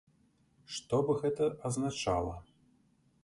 Што 0.75 0.95
б 1.09 1.17
гэта 1.21 1.49
азначала? 1.71 2.35